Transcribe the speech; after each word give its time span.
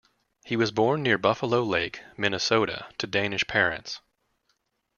He 0.43 0.55
was 0.55 0.71
born 0.71 1.03
near 1.03 1.19
Buffalo 1.19 1.61
Lake, 1.61 2.01
Minnesota 2.17 2.87
to 2.97 3.05
Danish 3.05 3.45
parents. 3.45 3.99